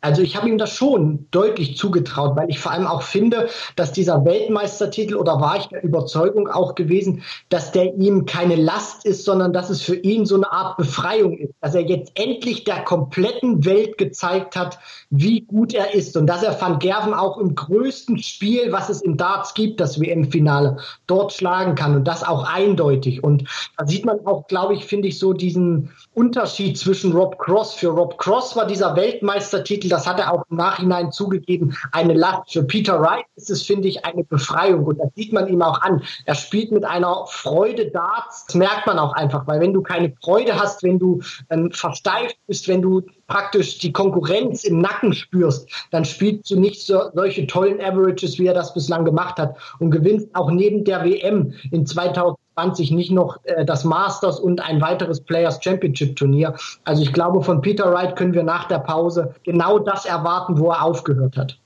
[0.00, 3.92] Also ich habe ihm das schon deutlich zugetraut, weil ich vor allem auch finde, dass
[3.92, 9.24] dieser Weltmeistertitel oder war ich der Überzeugung auch gewesen, dass der ihm keine Last ist,
[9.24, 12.82] sondern dass es für ihn so eine Art Befreiung ist, dass er jetzt endlich der
[12.82, 14.78] kompletten Welt gezeigt hat,
[15.10, 19.02] wie gut er ist und dass er Van Gerven auch im größten Spiel, was es
[19.02, 23.22] im Darts gibt, das WM-Finale, dort schlagen kann und das auch eindeutig.
[23.22, 23.44] Und
[23.76, 27.72] da sieht man auch, glaube ich, finde ich so diesen Unterschied zwischen Rob Cross.
[27.76, 32.52] Für Rob Cross war dieser Weltmeistertitel das hat er auch im Nachhinein zugegeben, eine Last.
[32.52, 34.84] Für Peter Wright ist es, finde ich, eine Befreiung.
[34.84, 36.02] Und das sieht man ihm auch an.
[36.26, 38.44] Er spielt mit einer Freude Darts.
[38.46, 42.36] Das merkt man auch einfach, weil wenn du keine Freude hast, wenn du ähm, versteift
[42.46, 47.46] bist, wenn du praktisch die Konkurrenz im Nacken spürst, dann spielst du nicht so, solche
[47.46, 51.86] tollen Averages, wie er das bislang gemacht hat und gewinnst auch neben der WM in
[52.60, 56.54] 2020 nicht noch äh, das Masters und ein weiteres Players Championship Turnier.
[56.84, 60.70] Also ich glaube, von Peter Wright können wir nach der Pause genau das erwarten, wo
[60.70, 61.58] er aufgehört hat.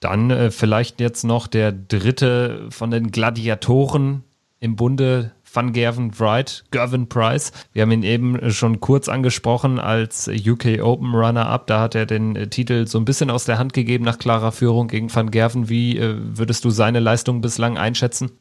[0.00, 4.24] Dann äh, vielleicht jetzt noch der dritte von den Gladiatoren
[4.58, 7.52] im Bunde Van Gerven Wright, Gervin Price.
[7.72, 11.66] Wir haben ihn eben schon kurz angesprochen als UK Open Runner-Up.
[11.66, 14.52] Da hat er den äh, Titel so ein bisschen aus der Hand gegeben nach klarer
[14.52, 15.68] Führung gegen Van Gerven.
[15.68, 18.32] Wie äh, würdest du seine Leistung bislang einschätzen?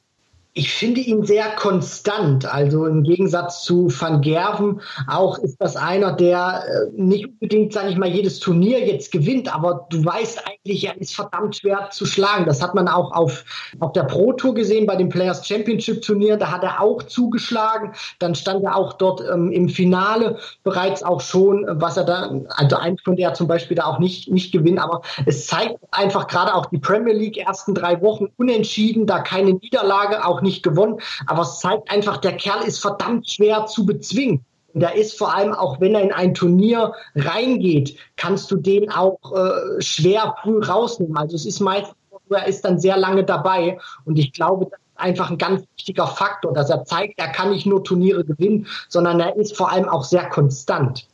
[0.57, 2.45] Ich finde ihn sehr konstant.
[2.45, 7.89] Also im Gegensatz zu Van Gerven auch ist das einer, der äh, nicht unbedingt, sage
[7.89, 12.05] ich mal, jedes Turnier jetzt gewinnt, aber du weißt eigentlich, er ist verdammt schwer zu
[12.05, 12.45] schlagen.
[12.45, 13.43] Das hat man auch auf,
[13.81, 16.37] auf der Pro Tour gesehen bei dem Players Championship Turnier.
[16.37, 17.91] Da hat er auch zugeschlagen.
[18.19, 22.77] Dann stand er auch dort ähm, im Finale bereits auch schon, was er da, also
[22.77, 24.79] eins konnte er zum Beispiel da auch nicht, nicht gewinnen.
[24.79, 29.51] Aber es zeigt einfach gerade auch die Premier League ersten drei Wochen unentschieden, da keine
[29.51, 34.45] Niederlage, auch nicht gewonnen, aber es zeigt einfach, der Kerl ist verdammt schwer zu bezwingen.
[34.75, 38.91] Und da ist vor allem auch, wenn er in ein Turnier reingeht, kannst du den
[38.91, 41.15] auch äh, schwer früh rausnehmen.
[41.15, 41.95] Also es ist meistens,
[42.29, 43.79] er ist dann sehr lange dabei.
[44.03, 47.51] Und ich glaube, das ist einfach ein ganz wichtiger Faktor, dass er zeigt, er kann
[47.51, 51.07] nicht nur Turniere gewinnen, sondern er ist vor allem auch sehr konstant.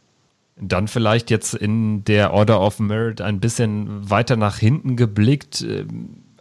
[0.60, 5.66] Dann vielleicht jetzt in der Order of Merit ein bisschen weiter nach hinten geblickt.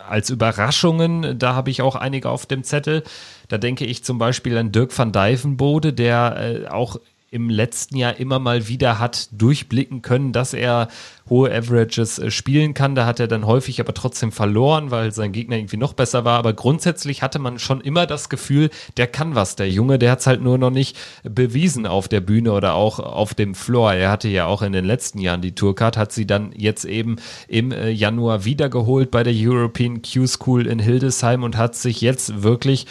[0.08, 3.02] Als Überraschungen, da habe ich auch einige auf dem Zettel.
[3.48, 6.96] Da denke ich zum Beispiel an Dirk van Dijvenbode, der äh, auch
[7.32, 10.88] im letzten Jahr immer mal wieder hat durchblicken können, dass er
[11.28, 12.96] hohe Averages äh, spielen kann.
[12.96, 16.38] Da hat er dann häufig aber trotzdem verloren, weil sein Gegner irgendwie noch besser war.
[16.40, 20.20] Aber grundsätzlich hatte man schon immer das Gefühl, der kann was, der Junge, der hat
[20.20, 23.94] es halt nur noch nicht bewiesen auf der Bühne oder auch auf dem Floor.
[23.94, 27.14] Er hatte ja auch in den letzten Jahren die Tourcard, hat sie dann jetzt eben
[27.46, 32.42] im äh, Januar wiedergeholt bei der European Q School in Hildesheim und hat sich jetzt
[32.42, 32.86] wirklich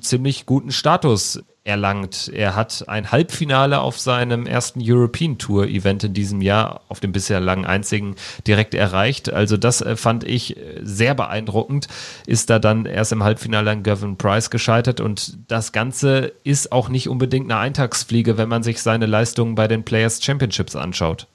[0.00, 2.30] ziemlich guten Status erlangt.
[2.32, 7.12] Er hat ein Halbfinale auf seinem ersten European Tour Event in diesem Jahr, auf dem
[7.12, 8.14] bisher lang einzigen,
[8.46, 9.32] direkt erreicht.
[9.32, 11.88] Also das äh, fand ich äh, sehr beeindruckend.
[12.26, 16.88] Ist da dann erst im Halbfinale an Gavin Price gescheitert und das Ganze ist auch
[16.88, 21.26] nicht unbedingt eine Eintagsfliege, wenn man sich seine Leistungen bei den Players Championships anschaut.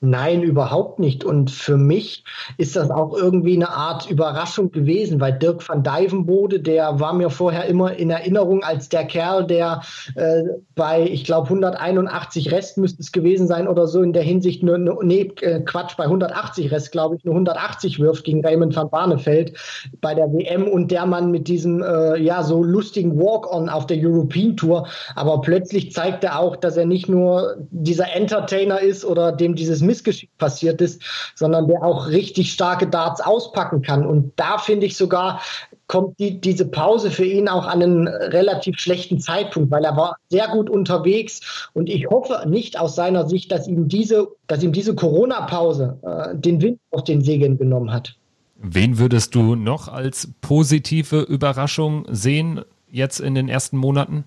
[0.00, 1.24] Nein, überhaupt nicht.
[1.24, 2.22] Und für mich
[2.58, 7.30] ist das auch irgendwie eine Art Überraschung gewesen, weil Dirk van Dijvenbode, der war mir
[7.30, 9.80] vorher immer in Erinnerung als der Kerl, der
[10.14, 10.42] äh,
[10.74, 14.76] bei, ich glaube, 181 Rest müsste es gewesen sein oder so in der Hinsicht, nur,
[14.76, 18.90] nur, nee, äh, Quatsch, bei 180 Rest, glaube ich, nur 180 wirft gegen Raymond van
[18.90, 19.54] Barneveld
[20.02, 23.96] bei der WM und der Mann mit diesem, äh, ja, so lustigen Walk-on auf der
[23.98, 24.88] European Tour.
[25.14, 29.85] Aber plötzlich zeigt er auch, dass er nicht nur dieser Entertainer ist oder dem dieses
[29.86, 31.02] Missgeschick passiert ist,
[31.34, 34.04] sondern der auch richtig starke Darts auspacken kann.
[34.04, 35.40] Und da finde ich sogar,
[35.86, 40.16] kommt die, diese Pause für ihn auch an einen relativ schlechten Zeitpunkt, weil er war
[40.30, 44.72] sehr gut unterwegs und ich hoffe nicht aus seiner Sicht, dass ihm diese, dass ihm
[44.72, 48.16] diese Corona-Pause äh, den Wind aus den Segeln genommen hat.
[48.58, 54.24] Wen würdest du noch als positive Überraschung sehen jetzt in den ersten Monaten?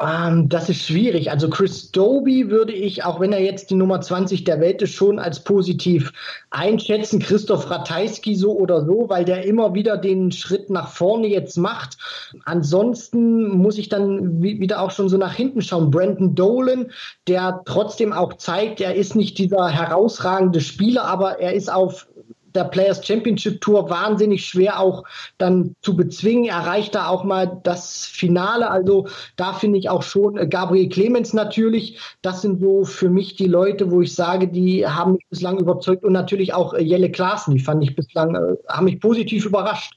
[0.00, 1.30] Ähm, das ist schwierig.
[1.30, 4.92] Also Chris Doby würde ich, auch wenn er jetzt die Nummer 20 der Welt ist,
[4.92, 6.12] schon als positiv
[6.50, 7.18] einschätzen.
[7.18, 11.98] Christoph Ratajski so oder so, weil der immer wieder den Schritt nach vorne jetzt macht.
[12.44, 15.90] Ansonsten muss ich dann wieder auch schon so nach hinten schauen.
[15.90, 16.92] Brandon Dolan,
[17.26, 22.06] der trotzdem auch zeigt, er ist nicht dieser herausragende Spieler, aber er ist auf
[22.54, 25.04] der Players Championship Tour wahnsinnig schwer auch
[25.38, 26.46] dann zu bezwingen.
[26.46, 28.70] Erreicht da auch mal das Finale.
[28.70, 31.98] Also da finde ich auch schon äh, Gabriel Clemens natürlich.
[32.22, 36.04] Das sind so für mich die Leute, wo ich sage, die haben mich bislang überzeugt
[36.04, 37.54] und natürlich auch äh, Jelle Klaassen.
[37.54, 39.94] Die fand ich bislang, äh, haben mich positiv überrascht.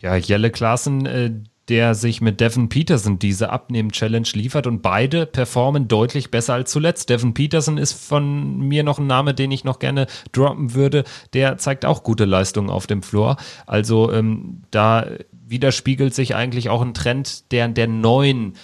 [0.00, 6.30] Ja, Jelle Klaassen, der sich mit Devin Peterson diese Abnehmen-Challenge liefert und beide performen deutlich
[6.30, 7.10] besser als zuletzt.
[7.10, 11.04] Devin Peterson ist von mir noch ein Name, den ich noch gerne droppen würde.
[11.34, 13.36] Der zeigt auch gute Leistungen auf dem Floor.
[13.66, 15.06] Also ähm, da
[15.46, 18.54] widerspiegelt sich eigentlich auch ein Trend der, der neuen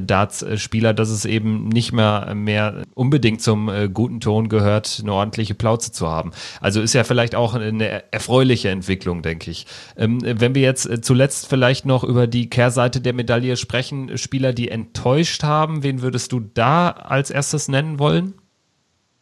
[0.00, 5.54] Darts-Spieler, dass es eben nicht mehr mehr unbedingt zum äh, guten Ton gehört, eine ordentliche
[5.54, 6.30] Plauze zu haben.
[6.60, 9.66] Also ist ja vielleicht auch eine erfreuliche Entwicklung, denke ich.
[9.96, 14.52] Ähm, wenn wir jetzt äh, zuletzt vielleicht noch über die Kehrseite der Medaille sprechen, Spieler,
[14.52, 18.34] die enttäuscht haben, wen würdest du da als erstes nennen wollen?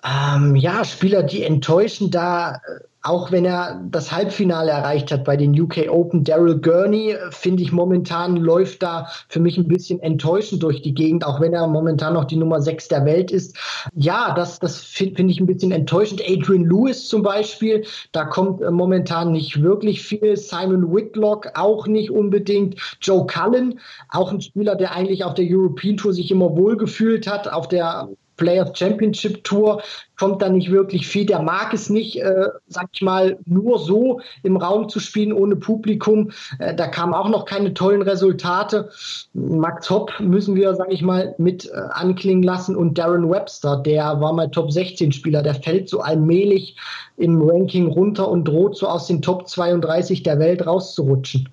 [0.05, 2.59] Ähm, ja, Spieler, die enttäuschen, da äh,
[3.03, 7.73] auch wenn er das Halbfinale erreicht hat bei den UK Open, Daryl Gurney, finde ich
[7.73, 12.15] momentan läuft da für mich ein bisschen enttäuschend durch die Gegend, auch wenn er momentan
[12.15, 13.57] noch die Nummer 6 der Welt ist.
[13.95, 16.23] Ja, das, das finde find ich ein bisschen enttäuschend.
[16.27, 20.37] Adrian Lewis zum Beispiel, da kommt äh, momentan nicht wirklich viel.
[20.37, 22.77] Simon Whitlock auch nicht unbedingt.
[23.01, 27.51] Joe Cullen, auch ein Spieler, der eigentlich auf der European Tour sich immer wohlgefühlt hat,
[27.51, 28.11] auf der
[28.41, 29.83] Players Championship Tour
[30.19, 31.27] kommt da nicht wirklich viel.
[31.27, 35.57] Der mag es nicht, äh, sag ich mal, nur so im Raum zu spielen ohne
[35.57, 36.31] Publikum.
[36.59, 38.91] Äh, da kamen auch noch keine tollen Resultate.
[39.35, 44.21] Max Hopp müssen wir, sag ich mal, mit äh, anklingen lassen und Darren Webster, der
[44.21, 46.77] war mal Top 16 Spieler, der fällt so allmählich
[47.19, 51.49] im Ranking runter und droht so aus den Top 32 der Welt rauszurutschen.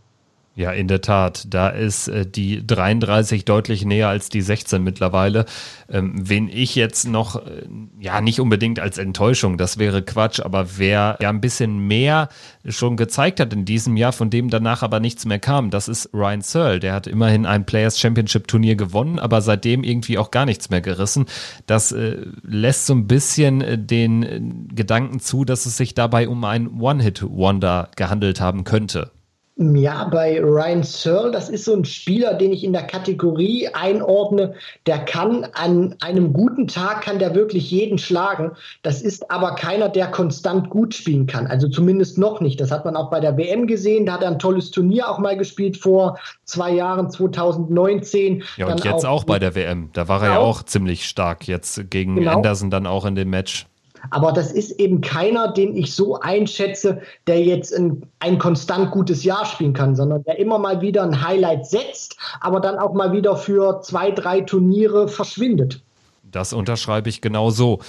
[0.58, 1.46] Ja, in der Tat.
[1.54, 5.46] Da ist äh, die 33 deutlich näher als die 16 mittlerweile.
[5.88, 7.68] Ähm, wen ich jetzt noch, äh,
[8.00, 12.30] ja, nicht unbedingt als Enttäuschung, das wäre Quatsch, aber wer ja ein bisschen mehr
[12.68, 16.10] schon gezeigt hat in diesem Jahr, von dem danach aber nichts mehr kam, das ist
[16.12, 16.80] Ryan Searle.
[16.80, 20.82] Der hat immerhin ein Players Championship Turnier gewonnen, aber seitdem irgendwie auch gar nichts mehr
[20.82, 21.28] gerissen.
[21.68, 24.42] Das äh, lässt so ein bisschen äh, den äh,
[24.74, 29.12] Gedanken zu, dass es sich dabei um ein One-Hit-Wonder gehandelt haben könnte.
[29.60, 34.54] Ja, bei Ryan Searle, das ist so ein Spieler, den ich in der Kategorie einordne,
[34.86, 38.52] der kann an einem guten Tag kann der wirklich jeden schlagen.
[38.84, 41.48] Das ist aber keiner, der konstant gut spielen kann.
[41.48, 42.62] Also zumindest noch nicht.
[42.62, 44.06] Das hat man auch bei der WM gesehen.
[44.06, 48.44] Da hat er ein tolles Turnier auch mal gespielt vor zwei Jahren, 2019.
[48.58, 49.90] Ja, und jetzt auch, auch bei der WM.
[49.94, 52.36] Da war er ja auch ziemlich stark jetzt gegen genau.
[52.36, 53.66] Anderson dann auch in dem Match.
[54.10, 59.24] Aber das ist eben keiner, den ich so einschätze, der jetzt ein, ein konstant gutes
[59.24, 63.12] Jahr spielen kann, sondern der immer mal wieder ein Highlight setzt, aber dann auch mal
[63.12, 65.82] wieder für zwei, drei Turniere verschwindet.
[66.24, 67.80] Das unterschreibe ich genau so.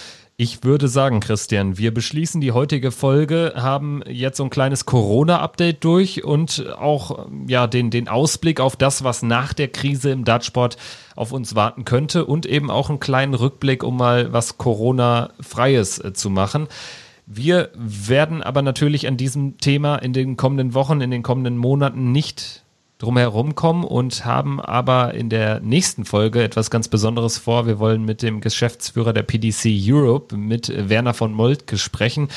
[0.40, 5.82] Ich würde sagen, Christian, wir beschließen die heutige Folge, haben jetzt so ein kleines Corona-Update
[5.82, 10.76] durch und auch ja den, den Ausblick auf das, was nach der Krise im Dartsport
[11.16, 16.12] auf uns warten könnte und eben auch einen kleinen Rückblick, um mal was Corona-Freies äh,
[16.12, 16.68] zu machen.
[17.26, 22.12] Wir werden aber natürlich an diesem Thema in den kommenden Wochen, in den kommenden Monaten
[22.12, 22.62] nicht
[22.98, 27.66] drumherum kommen und haben aber in der nächsten Folge etwas ganz Besonderes vor.
[27.66, 32.28] Wir wollen mit dem Geschäftsführer der PDC Europe, mit Werner von Moltke sprechen.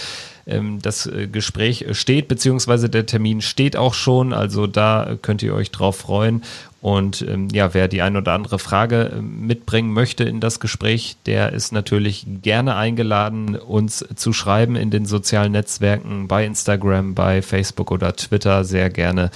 [0.46, 5.54] Ähm, das äh, Gespräch steht, beziehungsweise der Termin steht auch schon, also da könnt ihr
[5.56, 6.44] euch drauf freuen.
[6.82, 11.16] Und ähm, ja, wer die ein oder andere Frage äh, mitbringen möchte in das Gespräch,
[11.28, 17.44] der ist natürlich gerne eingeladen, uns zu schreiben in den sozialen Netzwerken, bei Instagram, bei
[17.44, 19.30] Facebook oder Twitter, sehr gerne.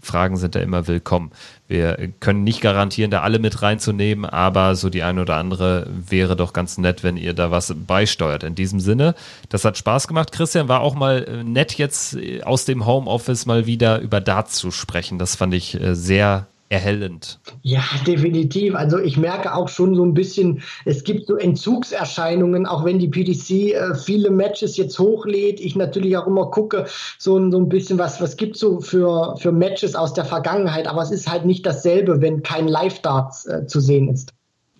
[0.00, 1.30] Fragen sind da immer willkommen.
[1.68, 6.36] Wir können nicht garantieren, da alle mit reinzunehmen, aber so die eine oder andere wäre
[6.36, 8.42] doch ganz nett, wenn ihr da was beisteuert.
[8.42, 9.14] In diesem Sinne,
[9.48, 10.32] das hat Spaß gemacht.
[10.32, 14.54] Christian war auch mal äh, nett jetzt äh, aus dem Homeoffice mal wieder über Darts
[14.54, 15.18] zu sprechen.
[15.18, 17.40] Das fand ich äh, sehr erhellend.
[17.62, 18.76] Ja, definitiv.
[18.76, 23.08] Also ich merke auch schon so ein bisschen, es gibt so Entzugserscheinungen, auch wenn die
[23.08, 25.60] PDC äh, viele Matches jetzt hochlädt.
[25.60, 26.86] Ich natürlich auch immer gucke,
[27.18, 30.86] so, so ein bisschen, was, was gibt so für, für Matches aus der Vergangenheit.
[30.86, 34.32] Aber es ist halt nicht dasselbe, wenn kein Live-Darts äh, zu sehen ist.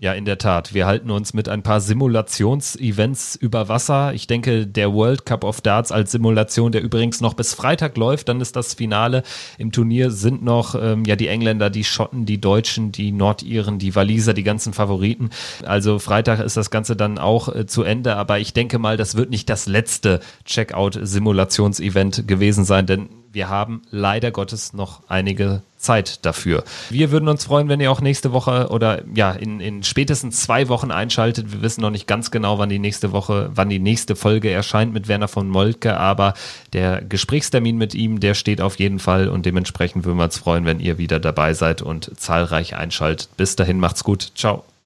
[0.03, 0.73] Ja, in der Tat.
[0.73, 4.15] Wir halten uns mit ein paar Simulationsevents über Wasser.
[4.15, 8.31] Ich denke, der World Cup of Darts als Simulation, der übrigens noch bis Freitag läuft,
[8.31, 9.23] dann ist das Finale.
[9.59, 13.95] Im Turnier sind noch ähm, ja die Engländer, die Schotten, die Deutschen, die Nordiren, die
[13.95, 15.29] Waliser, die ganzen Favoriten.
[15.67, 18.17] Also Freitag ist das Ganze dann auch äh, zu Ende.
[18.17, 23.83] Aber ich denke mal, das wird nicht das letzte Checkout-Simulationsevent gewesen sein, denn wir haben
[23.91, 26.65] leider Gottes noch einige Zeit dafür.
[26.91, 30.69] Wir würden uns freuen, wenn ihr auch nächste Woche oder ja, in, in spätestens zwei
[30.69, 31.53] Wochen einschaltet.
[31.53, 34.93] Wir wissen noch nicht ganz genau, wann die nächste Woche, wann die nächste Folge erscheint
[34.93, 36.35] mit Werner von Moltke, aber
[36.73, 40.67] der Gesprächstermin mit ihm, der steht auf jeden Fall und dementsprechend würden wir uns freuen,
[40.67, 43.29] wenn ihr wieder dabei seid und zahlreich einschaltet.
[43.37, 44.33] Bis dahin macht's gut.
[44.35, 44.70] Ciao.